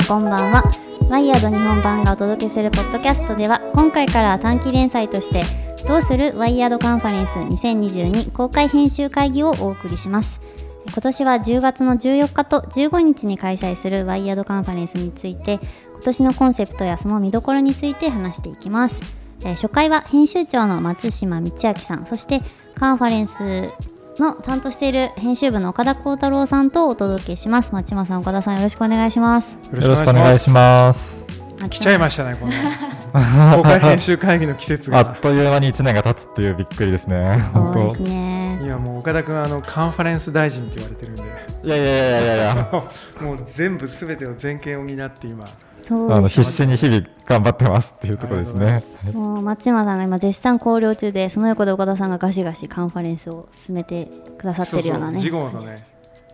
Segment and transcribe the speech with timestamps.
[0.00, 0.62] さんこんばんは。
[1.08, 5.42] ワイヤード日本版がお届けするポッドキャストでは今回から短期連載として
[5.86, 7.30] どうするワイヤードカンファレンス
[7.64, 10.40] 2022公開編集会議をお送りします。
[10.88, 15.60] 今年は10月の14日と15日に開催するワイヤードカンファレンスについて
[15.94, 19.00] 今年のコンセプトやその見どころについて話していきます、
[19.42, 22.42] 初回は編集長の松島道明さんそして
[22.74, 23.70] カンファレンス
[24.18, 31.26] の担当している編集部の岡田幸太郎さんとお届けします松島さん岡田さんよろしくお願いしますよよろしくお願いします。
[31.70, 32.52] 来ちゃいましたね、この
[33.56, 35.10] 公開編集会議の季節あが。
[35.12, 37.38] っという間に1年が経つっていうびっくりですね。
[37.52, 37.78] 本当。
[37.78, 42.68] そうですね今もう岡田君あのカンファレンス大臣って言われてるんで、いやいやいやいやいや。
[43.22, 45.46] もう全部すべての全権を担って今。
[45.86, 48.78] そうあの必死に日々頑張ってますっていうところですね。
[48.78, 55.86] すもう松島さんが今絶賛考慮中でその横で岡田さんがガシガシカンファレンスを進めてくださっそうそうう、てるよなね事後のね、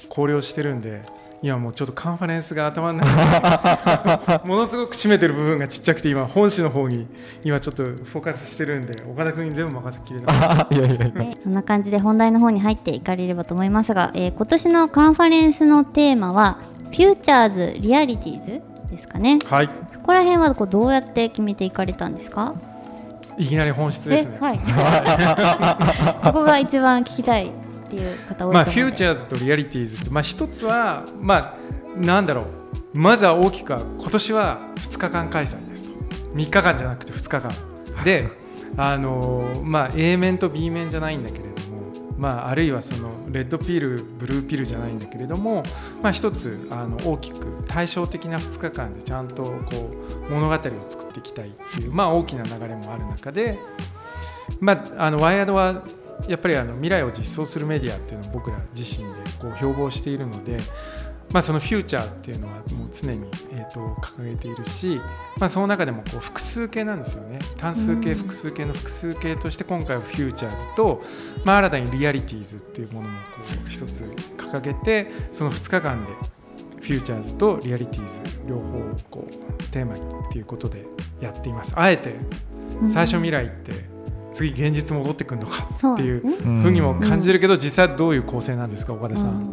[0.09, 1.03] 考慮してるんで、
[1.43, 7.07] 今もうちょっとカンファレンスが頭の中に ものすごく占めてる部分がちっちゃくて、今、本誌の方に
[7.45, 10.37] 今ちょっとフォーカスしてるんで、岡田君に全部任せきれない。
[10.39, 11.23] あ いやいやいや。
[11.25, 16.57] はいそんな感じで本題の方に入っていかれればと思いますが、えー今年のカンファレンスのテーマは
[16.91, 18.63] 「フューチャーズ・リアリティーズ」
[18.93, 19.39] ですかね。
[19.49, 22.55] はい、そこら辺はこうどうやって決めていかれたんですか？
[23.39, 24.37] いきなり本質ですね。
[24.41, 24.61] はい、
[26.25, 27.51] そこが一番聞きたいっ
[27.91, 31.55] ていう方多いまあ、フューチャーズとリアリティーズって、まあ、一つは、まあ、
[31.97, 32.47] なんだろう、
[32.99, 35.99] まずは大きくは、今年は2日間開催ですと、
[36.35, 37.51] 3日間じゃなくて2日間。
[38.05, 38.29] で、
[38.77, 41.52] あのーまあ、A 面と B 面じゃないんだけれども、
[42.23, 45.65] まあ、あるいはそのレッドピール、ブルーピルじゃないんだけれども、
[46.01, 49.91] まあ、一つあの大きく対照的な2日間でちゃんとこ
[50.29, 53.59] う物語を作っていきたいっていう、まあ、大きな流れもある中で、
[54.61, 55.83] まあ、あのワイヤードは
[56.29, 60.59] やっぱりあの未来を実装するメディアっていうのを僕ら自身でこう標榜しているので、
[61.33, 65.01] まあ、そのフューチャーっていうのはもう常に、えー、と掲げているし、
[65.39, 67.39] まあ、その中でもこう複数形なんですよね。
[67.57, 71.03] 単数形複数形の複数形として今回はフューチャーズと、
[71.45, 73.23] まあ、新たにリアリティーズっていうものもこ
[73.67, 74.05] う一つ
[74.37, 76.13] 掲げてその2日間で
[76.83, 80.85] フューチャーズとリアリティーズ両方をこうテーマにっていうことで
[81.21, 81.73] やっています。
[81.77, 82.15] あえて
[82.89, 83.93] 最初未来って
[84.35, 86.21] 次現実戻ってくるのかっていう
[86.63, 89.53] ふうにも感じるけど、実際どういう構成なんですか岡田さん、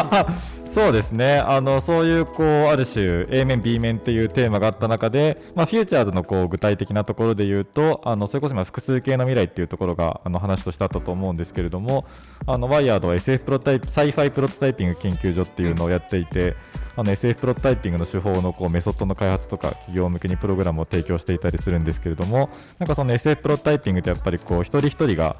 [0.68, 1.38] そうですね。
[1.38, 12.04] あのそういうこうある種 A 面 B 面っていうテーマがあった中で、まあフューチャーズのこう具体的なところで言うと、あのそれこそ今複数形の未来っていうところがあの話としてあったと思うんですけれども、
[12.46, 16.54] あのワイヤードは SF プロタイプサイファイプロトタイピング研究所っていうのをやっていて、
[16.94, 25.36] あの SF プロトタイピングの手法のこうメソッドの開発とか企業向けにプログラムを提供していたりするんですけれども、なんかその SF プロトタイピングってやっぱりこう一人一人が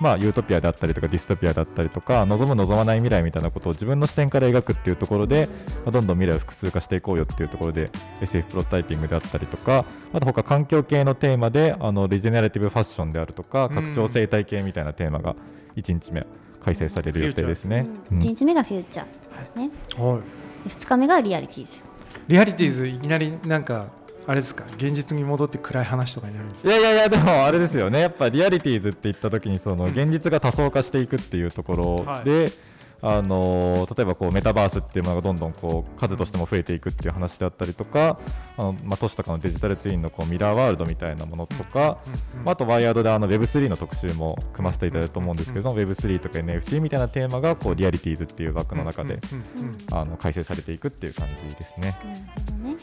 [0.00, 5.48] まあ、ユートピアであったりとかディストピアだったりとか望む望まない未来みたいなことを自分の視点から描くっていうところで、
[5.84, 15.34] まあどんどん未来を複数化していこうよっていうところで SF プロトタイピングであったりとかあと他環境系のテーマであのリジェネラティブファッションであるとか拡張生態系みたいなテーマが
[15.76, 16.26] 1日目
[16.62, 17.86] 開催される予定ですね。
[18.10, 18.18] うん。
[18.18, 19.06] 1日目がフューチャー
[19.54, 20.68] ズね、はい。
[20.68, 21.84] で2日目が realities。
[22.26, 23.86] realities いきなりなんか
[24.28, 24.64] あれですか？
[24.76, 26.70] 現実に戻って暗い話とかになるんですか？
[26.70, 28.00] いやいやいやでもあれですよね。
[28.00, 32.52] やっぱ realities って言った時にその現実が多層化していくっていうところで、
[33.00, 38.18] あのー例えばこうメタバースっていうものがどんどんこう数としても増えていくっていう話であったりとか
[38.58, 41.98] あの、まあ、都市とかのデジタルツインのこうミラーワールドみたいなものとか、
[42.44, 49.68] まあ、あとワイヤードであの Web3 の特集も組ませていただいたと思うんですけど、Web3 とか NFT みたいなテーマがこうリアリティーズっていう枠の中で、うんうん。
[49.68, 51.96] うんあの改正されていくっていう感じですね。
[52.04, 52.76] なるほどね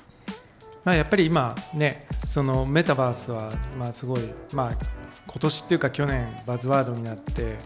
[0.86, 4.22] まあ、やっぱり今ねそのメタバースはまあすごい
[4.54, 4.72] まあ
[5.28, 7.58] 今年っていうか去年バズワードになって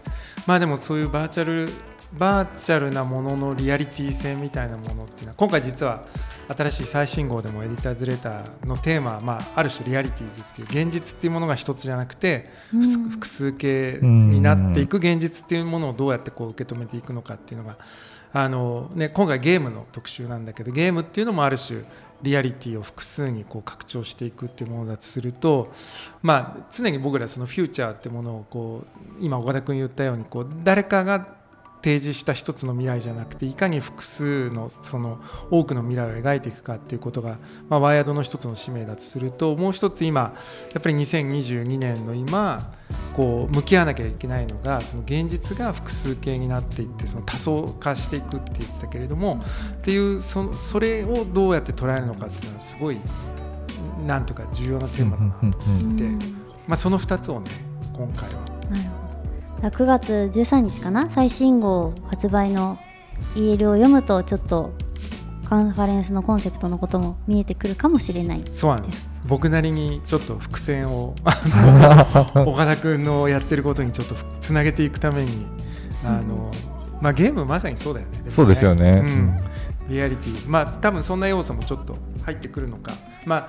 [0.46, 1.68] まあでもそういうバーチャル
[2.12, 6.06] バーチャルなもののリアリティ性みたいなものっていうのは今回実は
[6.48, 17.76] 新しい最新号でもエディターズレターのテーマは、まあ、ある種リアリティーズっていう現実っていうものが一つじゃなくて複数複数形になっていく現実っていうものをどうやってこう受け止めていくのかっていうのが
[18.32, 21.84] あの、ね、今回ゲームの特集なんだけどゲームっていうのもある種
[22.22, 25.72] リアリティを複数にこう拡張していくっていうものだとすると、
[26.22, 31.39] まあ、常に僕らそのフューチャーってものをこう今岡田君言ったようにこう誰かが
[31.82, 35.18] 提示した一つの未来じゃなくていかに複数のその
[35.50, 37.38] 多くの未来を描いていくかっていうことが、
[37.68, 40.34] まあ、ワイヤードの一つの使命だとするともう一つ今
[40.72, 42.72] やっぱり2022年の今
[43.14, 49.42] こう向き合わなきゃいけないのがその現実が複数形になっていってその多層化していくって言ってたけれども
[49.80, 53.00] っていうそそれをどうやって捉えるのかっていうのはすごい
[54.06, 56.02] なんとか重要なテーマだなと思って、
[56.66, 57.50] まあ、その2つをね
[57.92, 58.40] 今回は
[58.70, 58.99] なるほど
[59.68, 62.78] 9月13日かな最新号発売の
[63.34, 64.72] EL を読むとちょっと
[65.50, 68.44] カンファレンスのコンセプトのことも見えてくるかもしれない。
[68.52, 69.10] そうなんです。
[69.26, 71.40] 僕なりにちょっと伏線をあ
[72.34, 75.46] の 岡田君のやってることにちょっとつなげていくために
[76.04, 76.50] あの、
[77.02, 78.30] まあ、ゲームまさにそうだよね。
[78.30, 79.36] そうですよね、うん、
[79.88, 80.48] リアリティ。
[80.48, 82.92] まあ多分そんな要素もちょっと入ってくるのか。
[83.26, 83.48] まあ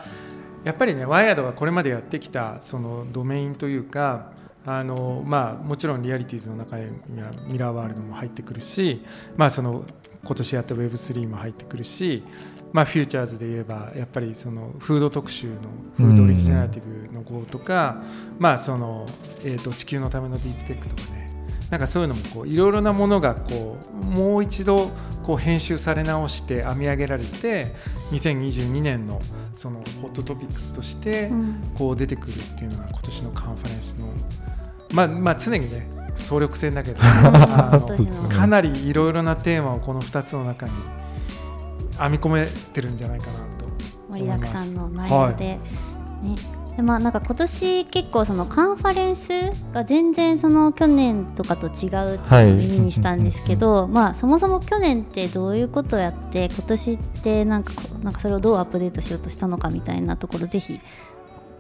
[0.64, 6.86] やっぱりねワイヤードがこれまでやってきたそのドメインというかあのまあ、もちろんリアリティーズの中に
[7.22, 9.04] はミラーワールドも入ってくるし、
[9.36, 9.86] まあ、その
[10.24, 12.24] 今年やった Web3 も入ってくるし、
[12.72, 15.54] まあ、フューチャーズで言えばやっぱりそのフード特集の
[15.98, 18.04] フードリジェネラティブの GO とか、
[18.38, 19.08] まあその
[19.44, 21.31] えー、と地球のためのディープテックとかね
[21.72, 24.92] なんかそういうのもこういろいろなものがこうもう一度
[25.24, 27.68] こう編集され直して編み上げられて
[28.12, 29.22] 2022年の
[29.54, 31.32] そのホットトピックスとして
[31.78, 34.08] こう出てくるっていうのが今年のカンファレンスの
[34.94, 37.00] まあまあ常にね総力戦だけど
[38.36, 40.74] かなりいろいろなテーマをこの2つの中に
[41.98, 43.66] 編み込めてるんじゃないかなと
[44.10, 49.28] 盛りだくさんの内容で、はい、ねでまあ、なんか今年結構そのカンファレンス
[49.74, 60.80] が全然その去年とかと違うって耳にしたんですけど、はい、まあそもそも去年ってどういうことをやって今年ってなんかなんかそれをどうアップデートしようとしたのかみたいなところぜひ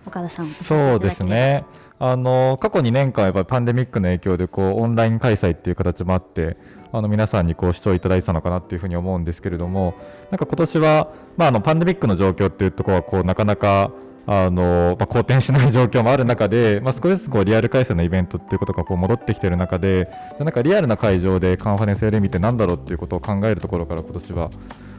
[0.05, 1.65] 岡田さんそうですね。
[1.99, 6.57] あの過去2年間やっぱりパンデミックの影響でこうオンライン開催っていう形もあって
[6.91, 9.93] あの皆さんにこう視聴いただいてたのかなっていうふうに思うんですけれども
[10.31, 13.91] なんか今年は、まあ、あのパンデミックの状況っていうところはこうなかなか
[14.27, 24.51] あのまあ、好転しない状況もある中で、まあ、少しずつこうリアル開催のイベントっていうことがこう戻ってきている中でじゃなんかリアルな会場でカンファレンスやる意味って何だろうっていうことを考えるところから今年は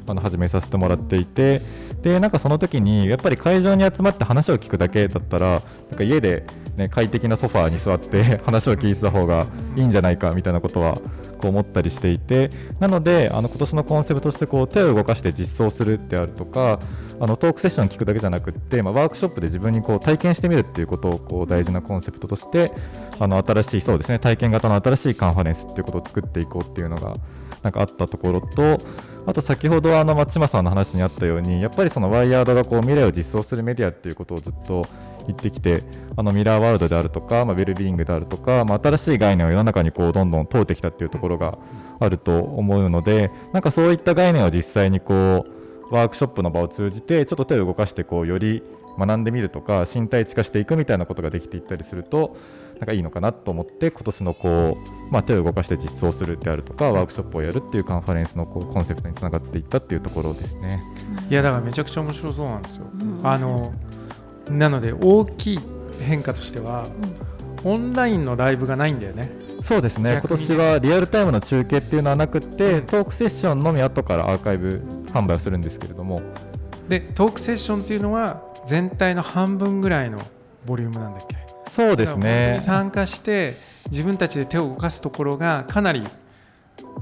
[0.07, 1.61] あの始めさせてもらっていて
[2.03, 6.45] でなんかその時にやっぱり会場に集まって話を聞くだけだったらなんか家で、
[6.77, 9.47] ね、快適なソファーに座って 話を聞いてた方が
[9.77, 10.99] いいんじゃないかみたいなことは
[11.39, 16.81] こう思ったりしていてなのであの今年のコンセプトとしてこう手を動かして実装するであるとか
[17.23, 22.73] あのトークセッション聞くだけじゃなくって、まあ、ワークショップで自分にこう体験してみるっていうことをこう大事なコンセプトとして
[23.21, 27.15] あの新しいそうですね体験型の新しいカンファレンスっていうことを作っていこうっていうのが
[27.63, 28.81] なんかあったところと
[29.25, 34.85] あと先ほどあの松島さんの話にあったようにやっぱりそのワイヤードがこう未来を実装するメディアっていうことをずっと
[35.29, 35.85] 言ってきて
[36.17, 41.57] あのミラーワールドであるとか、まあ、ウェルビーイングであるとか、まあ、新しい概念を世の中にこうどんどん通ってきたっていうところが
[42.01, 45.62] あると思うのでなんかそういった概念を実際にこう
[45.93, 48.63] ワークショップの場を通じてちょっと手を動かしてこうより
[48.99, 52.37] 学んでみるとか身体値化していくみたいなことができていったりすると
[52.79, 60.83] なんかいいのかなと思って今年のこう、まあ、手を動かして実装するであるとかワークショップをやるっていうカンファレンスのこうコンセプトにつながっていったっていうところですね。
[61.31, 62.87] いやだからめちゃくちゃ面白そうなんですよ。
[63.01, 63.73] うん、あの
[64.51, 65.61] なので大きい
[66.01, 66.89] 変化としては、
[67.65, 69.31] うん、オンラインのライブがないんだよね。
[69.61, 76.21] そうですね、ね、今年はリアルタイムの中継っていうのはなくて、うん、トークセッションのみ後からアーカイブ販売をするんですけれども。
[76.89, 80.21] でトークセッションっていうのは全体の半分ぐらいの
[80.67, 81.37] ボリュームなんだっけ？
[81.69, 82.59] そうですね。
[82.61, 83.55] 参加して
[83.91, 86.07] 自分たちで手を動かすところがかなり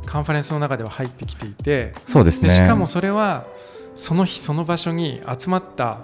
[0.06, 1.94] カンファレンスの中では入ってきていて。
[2.06, 2.50] そうですね。
[2.50, 3.46] しかもそれは
[3.94, 5.98] その日その場所に集まった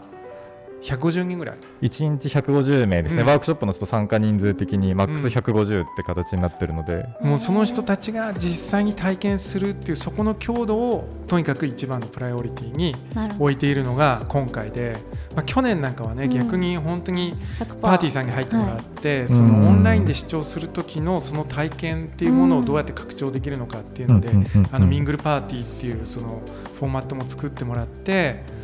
[0.87, 1.57] 150人ぐらい。
[1.83, 12.95] 1日150名ですね、うん、ワークショップの人参加人数的にマックス150って形になってるので、うん、もうその人たちが実際に体験するっていうそこの強度をとにかく一番のプライオリティに
[13.39, 14.97] 置いているのが今回で、
[15.35, 17.37] まあ、去年なんかはね、うん、逆に本当に
[17.83, 24.31] パーティーさんに入ってもらって、はい、そのオンラインで視聴する時のその体験っていうものをどうやって拡張できるのかっていうので、
[24.71, 26.41] あのミングルパーティーっていうその
[26.75, 28.56] フォーマットも作ってもらって。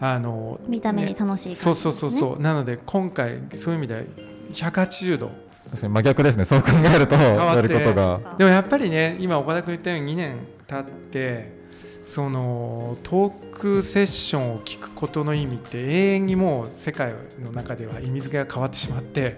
[0.00, 2.40] あの見た目に楽しい、ね、そうそうそうそう。
[2.40, 4.06] なので今回そういう意味で
[4.52, 5.30] 180度
[5.76, 6.44] 真逆ですね。
[6.44, 8.34] そう考えるとやることが。
[8.38, 11.60] でもやっぱりね今岡田君言ったように2年経って
[12.02, 19.36] そのトークセッションを聞くことの意味って永遠にもう世界の中では意味付けが変わってしまって、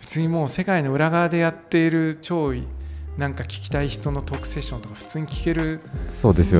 [0.00, 2.54] 別にもう世界の裏側でやっている超
[3.18, 5.80] なんか聞きたい人のトークセッションとか普通に聞ける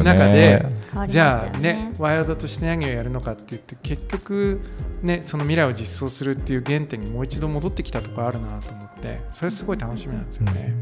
[0.03, 0.65] 中で、
[1.09, 4.61] じゃあねワイヤードとして何をやるのかって言って結局
[5.03, 10.75] ねその未来を実装するっていう原点にもう一度戻ってきたところあるなと思ってそれすごい楽しみなんですよね。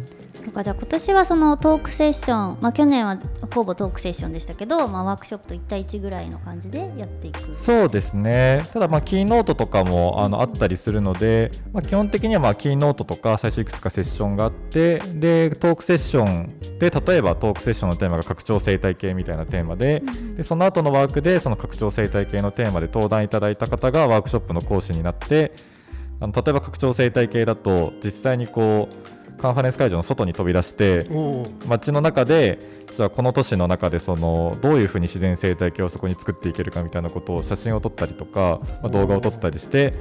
[0.43, 3.19] なんかじゃあ今年はそのトークセッション、まあ、去年は
[3.55, 7.55] ほぼトークセッションでしたけど、まあ、ワークショップと1対1ぐらいの感じでやっていく。
[7.55, 8.69] そうですね。
[8.73, 25.53] ただまあキーノートとかもあのあったりするので、まあ、基本的にはまあキーノートとか最初いくつかセッションがあってでトークセッションで例えばトークセッションのテーマが拡張生態系みたいなテーマでうん、でその後のワークでその拡張生態系のテーマで登壇いただいた方がワークショップの講師になって
[26.21, 32.59] あの例えば拡張生態系だと実際にこうカンファレンス会場の外に飛び出してお街の中で
[32.97, 39.95] じゃあこの都市の中でそのどういうふうに自然生態系をそこに作っていけるかみたいなことを写真を撮ったりとか、まあ、動画を撮ったりして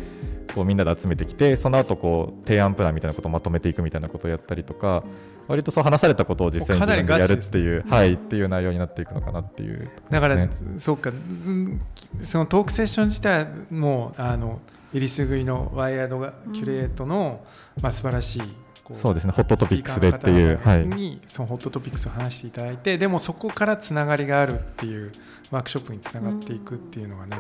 [0.54, 5.04] こうみんなで集めてきてその後こう提案プランみたいなことをまとめていくみたいなことをやったりとか
[5.48, 10.48] 割とそう話されたことを実際に自分でやるっていう、はいっていう内容になっていくのかなっていう、だから、
[10.78, 11.12] そうか。
[11.12, 11.80] ず
[12.22, 14.62] そのトークセッション自体もあの
[14.94, 17.42] えりすぐいのワイヤードがキュレートの、
[17.82, 18.48] まあ素晴らしいこ
[18.92, 19.32] そうですね。
[19.32, 20.86] ホットトピックスでっていうはい。
[20.86, 25.13] にそのホットトピックスを話していただいてでもそこからつながりがあるっていう
[25.52, 27.38] ワークショップにつながっていくっていうのがね、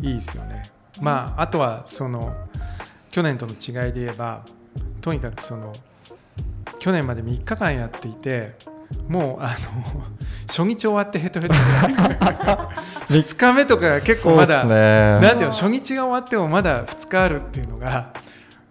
[0.00, 0.72] いいですよね。
[1.00, 2.34] まああとはその
[3.10, 4.44] 去年との違いで言えば
[5.00, 5.74] とにかくその
[6.78, 8.56] 去年まで3日間やっていて
[9.08, 10.04] もうあの
[10.48, 11.60] 初日終わってヘトヘトで
[13.10, 14.74] 2日目とかが結構まだ、ね。
[14.74, 18.12] なんていうの初日が終わってもまだ2日あるっていうのが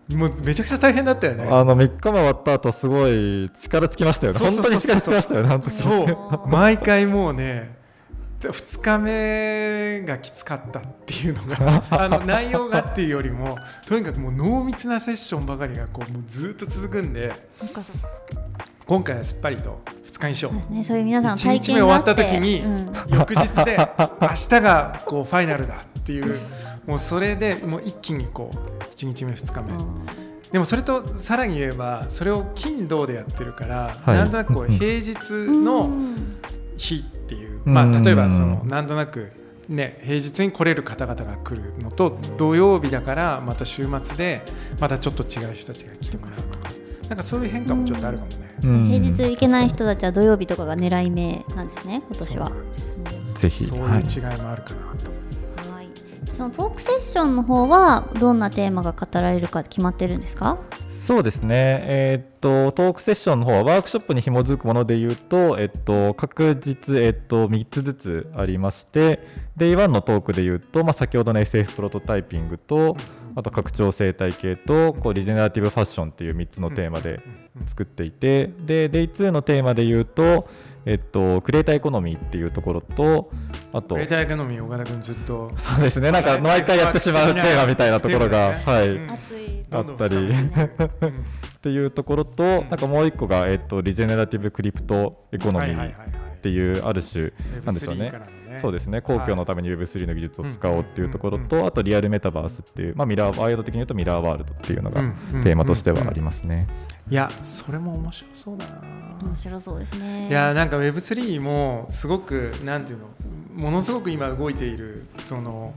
[0.09, 1.43] もうめちゃくちゃ大変だったよね。
[1.43, 4.39] あの3日目終わった後すごい力つきましたよね。
[4.39, 6.47] 本当に力つきましたよねそう。
[6.47, 7.77] 毎回もうね
[8.39, 17.47] 2日目がきつかったっていうのが あの内容がっていうよりもとにかくもう濃密なセッションばかりがこうもうずっと続くんで
[18.87, 20.53] 今回はすっぱりと2日にしよう。
[20.53, 20.83] そうですね。
[20.83, 22.93] そういう皆さんの1体日目終わった時にうん。
[23.09, 23.77] 翌日で
[24.21, 26.39] 明日がこうファイナルだっていう
[26.89, 29.72] もうそれでもう一気にこう1日目2日目。
[30.51, 34.15] でもそれとさらに言えばそれを金土でやってるから、はい。
[34.17, 36.36] なんとなくこう平日うのん
[36.77, 37.74] 日っていう、うん。
[37.74, 39.31] まあ、例えばそのなんとなく、
[39.67, 44.41] ね、平日に来れる方々が来るのと土曜日だからまた週末で
[44.79, 46.72] またちょっと違う人たちが来てもらうとか。
[47.08, 48.55] なんかそういう変化もちょっとあるかもね。
[48.63, 48.88] うん。
[48.88, 52.51] 平日行けない人たちは土曜日とかが狙い目なんですね今年は。
[53.36, 53.63] ぜひ。
[53.63, 54.01] そういうはい。
[54.01, 55.18] 違いもあるかなと。
[56.39, 60.58] そのトークセッションの方はどんなテーマが語られるか決まってるんですか？
[60.89, 69.19] そうですね、えーっとトークセッションの方はワークショップに紐づくもので言うと、えっと、各日、えっと、3つずつありまして
[69.58, 72.96] Day1 のトークで言うと、まあ、先ほどの SF プロトタイピングと
[73.36, 77.19] あと拡張生態系とこう regenerative fashion っていう3つのテーマで
[77.67, 80.48] 作っていてで Day2 のテーマで言うと、
[80.89, 83.29] えっと、 creator economy っていうところと
[83.72, 85.51] あとクレーターエコノミー岡田君ずっと。
[85.55, 86.12] そうですね。
[86.12, 89.00] なんか毎回やってしまうテーマみたいなところが、 はい、
[89.72, 90.29] あったり。
[90.29, 95.93] っていうところと、なんかもう一個が、えっと、 regenerative crypto economy っ
[96.41, 97.34] ていうある種
[97.65, 98.60] なんでしょう Web3 ね。
[98.60, 99.01] そうですね。
[99.01, 105.43] 公共のために Web3 の技術を使おうっていうところとあとリアルメタバースっていう、まあ、 WIRED 的に言うとミラーワールドっていうのがうんうん。
[105.43, 106.65] テーマとしてはありますね。
[107.09, 108.81] いやそれも面白そうだな。
[109.21, 110.27] 面白そうですね。
[110.29, 113.07] いやなんか Web3 もすごくなんていうの
[113.55, 115.73] ものすごく今動いているその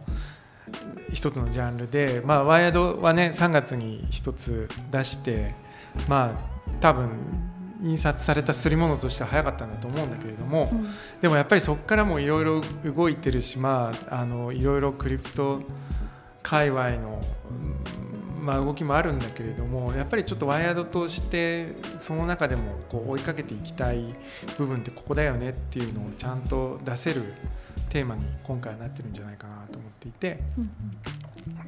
[1.13, 5.55] 一つのジャンルで、まあ、ワイヤードはね3月に一つ出して
[6.09, 7.11] まあ多分
[7.83, 10.87] 印刷されたすり物としては早かったんだと思うんだけれども、うん。
[11.21, 15.63] でもやっぱりそこからもいろいろ動いてるしまああのいろいろクリプト
[16.43, 17.21] 界隈の、
[17.51, 18.12] うん
[18.43, 24.15] まあ、動きもあるんだけれどもやっぱりちょっとワイヤードとしてその中でもこう追いかけていきたい
[24.59, 27.23] 部分ってここだよねっていうのをちゃんと出せる
[27.89, 30.41] テーマに今回はなってるんじゃないかなと思っていて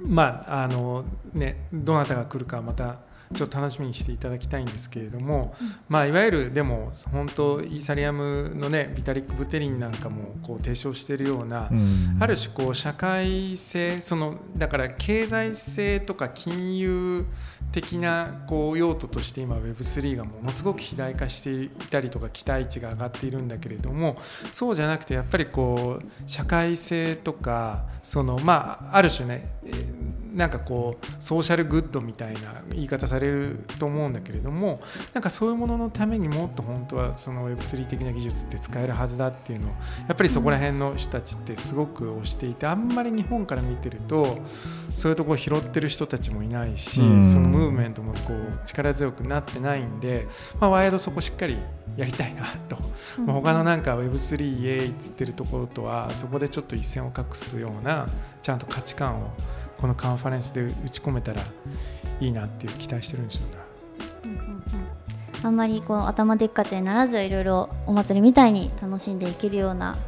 [0.04, 2.96] まああのねどなたが来るかまた
[3.32, 5.54] ちょっと楽しみにしていただきたいんですけれども、
[5.88, 12.18] まあいわゆるでも本当イーサリアムのねビタリック・ブテリンなんかもこう提唱しているような、うん。
[12.20, 17.26] ある種こう社会性そのだから経済性とか金融
[17.72, 24.14] 的なこう用途として今 Web3 がものすごく肥大化していたりとか期待値が上がっているんだけれども
[24.52, 34.80] そうじゃなくてやっぱりこう社会性とかそのまあある種ねえーなんかこうソーシャルグッドみたいな言い方されると思うんだけれども
[35.12, 39.70] なんかそういうもののためにもっと本当はその Web3 的な技術って使えるはずだっていうのを
[40.08, 44.38] やっぱりそこら辺の人たちってすごく推していてあんまり日本から見てると
[44.94, 47.24] そういうところを拾ってる人たちもいないし、うん。
[47.24, 50.26] そのムーブメントもこう力強くなってないんで、
[50.60, 51.56] まあ、ワイヤードそこしっかり
[51.96, 52.76] やりたいなと、
[53.18, 58.08] まあ、他のなんか Web3 イエーイっつってるところとはそこでちょっと一線を画すような
[58.42, 59.30] ちゃんと価値観を
[59.84, 61.42] このカンファレンスで打ち込めたら
[62.18, 63.48] いいなっていう期待してるんですよね。
[64.24, 64.64] うんうんうん
[65.42, 69.98] あんまりこう頭でっかちにならずいろいろお祭りみたいに楽しんでいけるような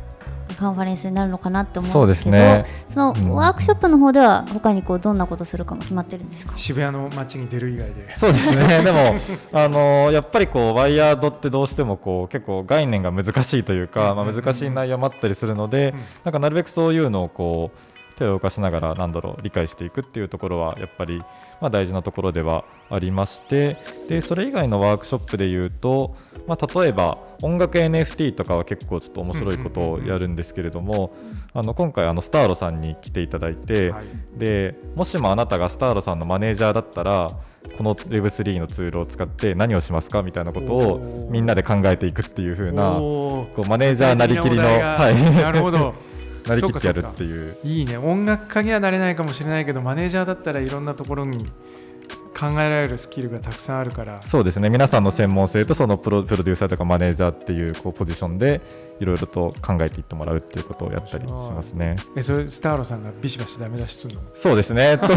[0.59, 2.65] カンファレンスになるのかなって思うんですけどね。
[2.89, 3.35] そのうん。
[3.35, 8.81] ワークショップの方では他にこうどんなことするかも決まってるんですか、渋谷の街に出る以外でそうですね。
[8.83, 9.17] でも
[9.53, 16.01] あのやっぱりこうワイヤードってどうしてもこう結構概念が難しいというか、まあ、難しい内容もあったりするので、うん。
[16.25, 21.19] なんかなるべくそういうのをこう手を動かしながらなんだろう理解していくっていうところはやっぱり、
[21.61, 31.15] まあ、大事なところではありましてでそれ以外のワークショップでいうと、まあ、例えば音楽 NFT とかは結構ちょっと面白いことをやるんですけれども、
[31.53, 34.07] あの今回あのスターロさんに来ていただいて、はい。
[34.39, 37.29] でもしもあなたがスターロさんのマネージャーだったら
[37.77, 45.95] この Web3 のツールを使って何をしますかみたいなことをみんなで考えていくっていう風なこうマネージャーなりきりの、なるほど
[46.47, 47.57] なりきってやるっていう。
[47.65, 47.97] いいね。
[47.97, 51.47] 音楽家にはなれないかもしれないけどマネージャーだったらいろんなところに
[52.39, 54.21] 考えられるスキルがたくさんあるから。
[54.23, 54.69] そうですね。
[54.69, 58.61] 皆さんの専門性とそのプロプロデューサーとかマネージャーっていうこうポジションで
[59.01, 61.97] いろいろと考えていってもらうっていうことをやったりしますね。
[62.15, 64.21] えそれスターロさんがビシバシダメ出しするの？
[64.35, 64.99] そうですね。
[64.99, 65.09] と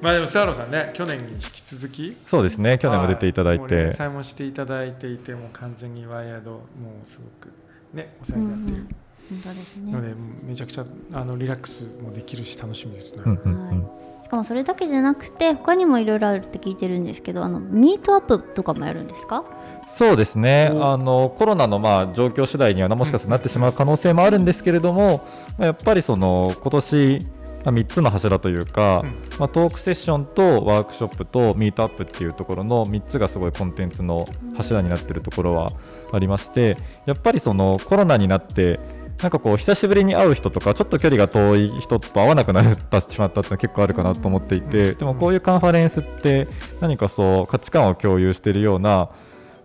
[0.00, 2.16] まあでもスターロさんね去年に引き続き。
[2.24, 2.78] そうですね。
[2.78, 6.58] 去年も出ていただいはもう連て、載もしていただいていてもう完全にワイヤードも
[7.06, 7.52] うすごく
[7.92, 8.86] ねお世話になっている
[9.30, 9.92] 本当ですね。
[9.92, 13.86] ので、めちゃくちゃあのリラックスもできるし楽しみですね、うんうんうん。
[14.22, 19.44] しかもそれだけじゃなくて他にもいろいろあるって聞いてるんですけどあのミートアップとかもやるんですか？
[19.86, 20.70] そうですね。
[20.72, 25.24] おあのコロナのまあ状況次第にはもしかしたらなってしまう可能性もあるんですけれども、
[25.58, 27.26] まあやっぱりその今年
[27.64, 29.14] まあ3つの柱というか、うん。
[29.38, 35.70] まあ、トークセッションとワークショップとミートアップっていうところの3つがすごいコンテンツの柱になっているところは
[36.12, 36.76] ありまして
[37.10, 38.78] やっぱりそのコロナになって
[39.20, 46.46] なんかこう久しぶりに会う人とかちょっと距離が遠い人と会わなくなってしまったっていうのは結構あるかなと思っていてでもこういうカンファレンスって
[46.80, 49.10] 何かそう価値観を共有しているような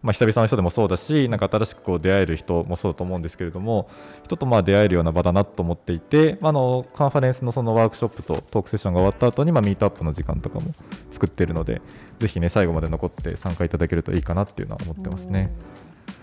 [0.06, 3.90] まあ、久々の人でもそうだしなんか新しくこう出会える人もそうだと思うんですけれども
[4.24, 10.74] 人とまあ出会えるような場だなと思っていて、まあ、あのカンファレンスのそのワークショップとトークセッションが終わった後にまあミートアップの時間とかも
[11.10, 11.82] 作っているので
[12.20, 15.52] ぜひね最後まで残って参加いただけるといいかなっていうのは思ってますね。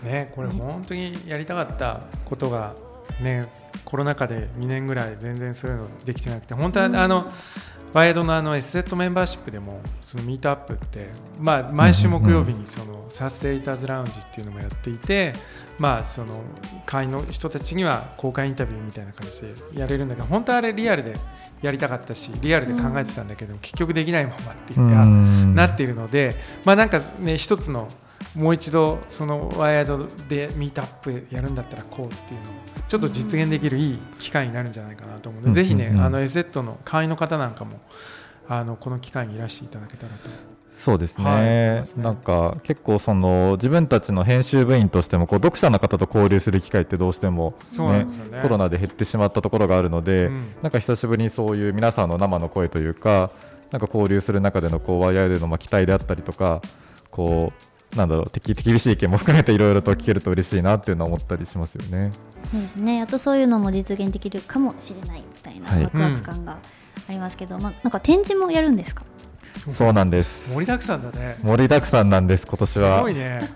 [0.03, 2.75] ねこれ本当にやりたかったことが
[3.21, 3.47] ね
[3.85, 7.29] コロナ禍で2年ぐらい全然そういうのできてなくて本当はあの
[7.93, 15.33] ワイドのあの SZ メンバーシップでもそのミートアップって、まあ、毎週木曜日にそのサステイターズラウンジっていうのもやっていて、
[15.77, 16.41] まあ、その
[16.87, 21.13] 会員の人たちには公開インタビューみたいな感じでやれるんだけど本当はあれリアルで
[21.61, 25.55] やりたかったしリアルで考えてたんだけど、結局できないままっていうか、うん。
[25.55, 27.87] なっているので、まあ、なんかね一つの
[28.35, 32.53] もう一度そのワイヤードでミートアップやるんだったらこうっていうのを
[32.87, 35.53] ちょっと実現できるいい機会になるんじゃないかなと思うので、うん。
[35.53, 35.97] ぜひね、うん。
[35.97, 37.79] うんあの SZ の会員の方なんかも
[38.47, 40.29] あのこの機会にいらしていただけたらと。
[40.71, 41.99] そうですね,、はい。
[42.01, 48.41] なんか結構その自分たちの編集部員としてもこう読者の方と交流する機会ってどうしても、そうなんですよね。
[48.41, 50.47] コロナで減ってしまったところがあるので、うん。
[50.63, 53.31] なんか久しぶりにそういう皆さんの生の声というか
[53.71, 56.61] なんか交流する中でのこうワイヤーでのまあ期待であったりとか
[57.11, 62.11] こうなんだろう敵厳しい意見も含めていろいろと聞けると嬉しいなっていうのは思ったりしますよね。
[62.51, 63.01] そうですね。
[63.01, 65.83] あとそういうのも実現できるかもしれないみたいなはい。
[65.83, 66.57] ワクワク感が
[67.07, 69.03] ありますけど、まあ、なんか展示もやるんですか？
[69.69, 70.53] そうなんです。
[70.53, 71.37] 盛りだくさんだね。
[71.43, 72.97] 盛りだくさんなんです今年は。
[72.97, 73.49] すごいね。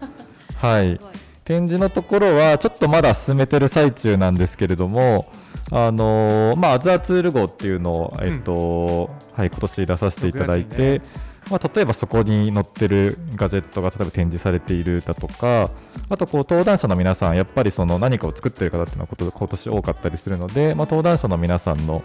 [0.57, 0.99] はい。
[1.43, 5.31] 展示のところはちょっとまだ進めてる最中なんですけれども、
[5.71, 11.01] あのーまあ、アザーツール号っていうのを、えっとはい、今年出させていただい6月にて、
[11.49, 15.71] まあ、例えばそこに載ってるガジェットが例えば展示されているだとか
[16.09, 22.03] あとこう登壇者の皆さんやっぱりその何かを作ってる方っていうのはこと今年多かったりするので、まあ、登壇者の皆さんの、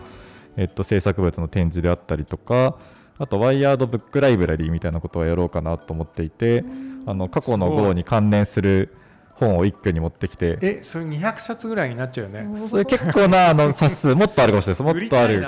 [0.57, 2.77] えっと、制作物の展示であったりとか
[3.19, 6.65] あとワイヤードブックライブラリーみたいなことをやろうかなと思っていて
[7.07, 8.95] あの過去の号に関連する
[9.35, 10.59] 本を一挙に持ってきて。
[10.61, 12.59] えそれ200冊ぐらいになっちゃうよね。
[12.59, 14.83] それ結構なあの 冊数もっとあるかもしれないです。
[14.83, 15.43] もっとある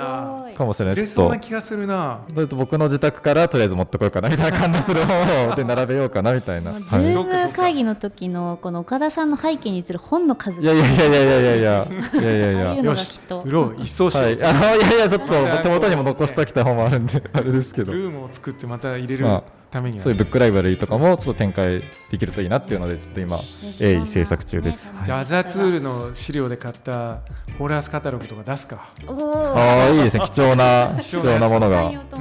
[0.55, 0.95] かもしれない。
[0.95, 1.27] ですちょっと。
[1.27, 2.19] そうな気がするな。
[2.33, 11.87] だって僕の自宅からとりあえず持ってこようかなみたいな感じする本をで並べようかなみたいな、ズーム会議の時のこの岡田さんの背景に映る本の数いやいやいやいやいや。
[12.13, 12.73] いやいやいやいや。
[12.73, 17.93] いうのよし売ろう一層しよう、はい、あのいやいやちょっと 手元にも残しておきたい本もあるんであれですけど。
[17.93, 19.25] ルームを作ってまた入れる。
[19.25, 27.19] まあためには、そういうブックライブラリーとかもちょっと展開できるといいなっていうのでちょっと今鋭意制作中です、じゃあアザーツールの資料で買った
[27.57, 28.89] ホールアースカタログとか出すか。
[29.07, 30.25] ああいいですね。
[30.25, 31.89] 貴重な貴貴重なものが。
[31.89, 32.17] です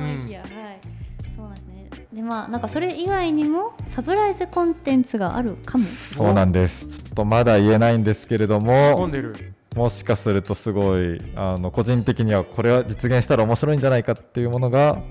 [1.67, 1.91] ね。
[2.13, 5.85] でまあなんかそれ以外にもサプライズコンテンツがあるかも。
[5.85, 6.99] そうなんです。
[6.99, 9.55] ちょっとまだ言えないんですけれど込もんでる。
[9.75, 15.03] もしかするとすごいあの個人的にはこれは実現したら面白いんじゃないかっていうものが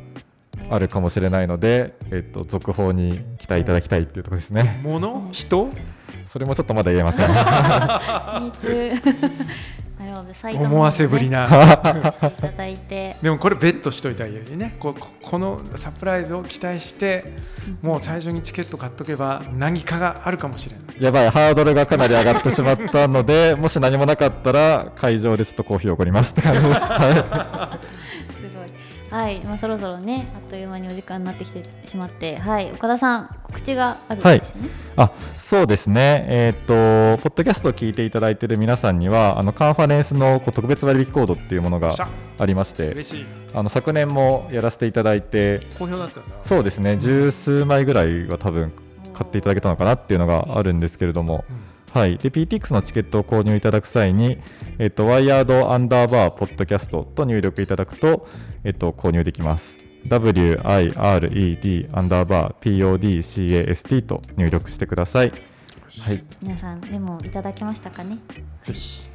[0.73, 4.81] あるかもしれないので、えっと、続報に期待いただきたいっていうところですね。
[4.83, 5.29] 物？
[5.31, 5.69] 人？
[6.25, 7.27] それもちょっとまだ言えません。
[7.31, 8.51] な
[10.07, 11.77] るほどずサイトの方思わせぶりねないた
[12.57, 13.15] だいて。
[13.21, 14.75] でもこれベットしといたらいいよね。
[14.79, 17.35] こここのサプライズを期待して
[17.81, 20.85] もう最初にチケット買っとけば何かがあるかもしれない。
[21.03, 26.81] やばい、ハードルがかなり上がってしまったので、もし何もなかったら、会場でちょっとコーヒーをおごりますって感じです。
[29.13, 41.91] はい、まあ、そろそろねあっという間にお時間になってきてしまってはい岡田さん告知があるんですね、あそうですね、えーっと、ポッドキャストを聞いていただいている皆さんには、あのカンファレンスのこう特別割引コードっていうものが
[42.39, 43.25] ありまして、嬉しい。
[43.53, 46.35] あの昨年もやらせていただいて、好評だったんだ。
[46.41, 48.71] そうですね、十数枚ぐらいは多分
[49.13, 51.45] 買っていただけたのかなっていうのがあるんですけれども、
[51.93, 54.39] はい、で PTX のチケットを購入いただく際に、
[54.79, 58.27] えっと、ワイヤードアンダーバーポッドキャストと入力いただくと、
[58.63, 59.77] えっと、購入できます。
[60.07, 65.31] WIRED アンダーバー PODCAST と入力してください。
[66.01, 68.17] はい、皆さんメモいただけましたかね？
[68.63, 69.12] ぜひ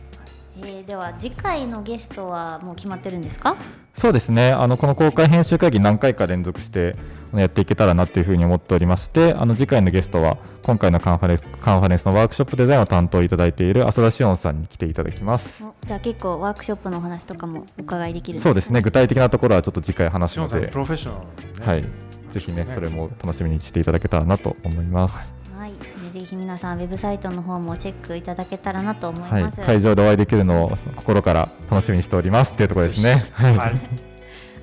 [0.61, 3.57] えー、では次回のゲストはもう決まってるんですか？
[3.95, 4.53] そうですね。
[4.53, 6.97] あのこの公開編集会議何回か連続して
[7.35, 15.65] やっていけたらなというふうに思っておりましてあの次回のゲストは今回のカンファレンスカンファレンスのワークショップデザインを担当いただいている浅田志音さんに来ていただきます。
[15.65, 18.81] おじゃあ結構ワークショップのお話とかもお伺いできるそうですね。
[18.81, 20.69] 具体的なところはちょっと次回話すので。
[20.69, 21.67] プ、ロフェッショナルね。
[21.67, 21.85] はい、
[22.33, 25.35] ぜひねそれも楽しみにしていただけたらなと思います。
[25.57, 25.77] はい、で
[26.09, 33.27] ぜひ皆さんウェブサイトの方もチェックいただけたらなと思いはいます。、会場でお会いできるのを心から楽しみにしておりますっていうところですね。
[33.33, 33.73] はいはい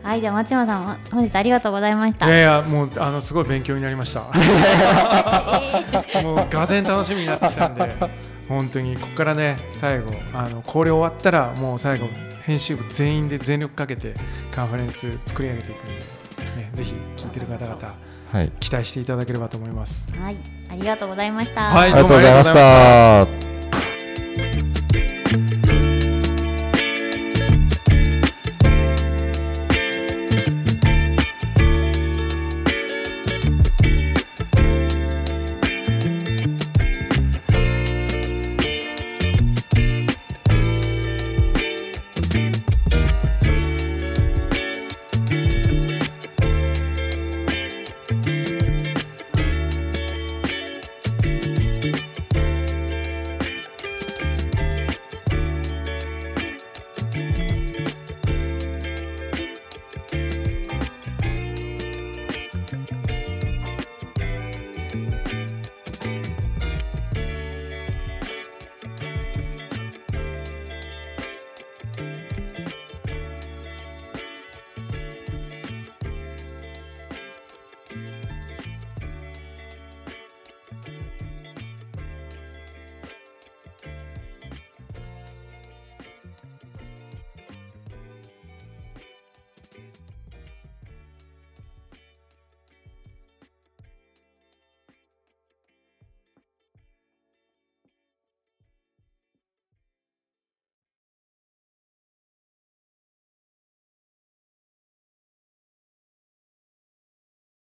[0.03, 2.27] はい、では松山さん本日ありがとうございました。
[2.27, 4.21] いやいやもうあのすごい勉強になりました
[6.21, 7.95] もうがぜん楽しみになってきたんで
[8.47, 12.07] 本当にここからね最後あのこれ終わったらもう最後
[12.43, 14.13] 編集部全員で全力かけて
[14.51, 15.93] カンファレンス作り上げていくんで、
[16.61, 17.95] ね、ぜひ聞いてる方々はい、
[18.59, 20.15] 期待していただければと思います。
[20.15, 20.37] はい、
[20.69, 21.63] ありがとうございました。
[21.63, 21.91] はい。
[21.93, 23.44] ありがとうございました。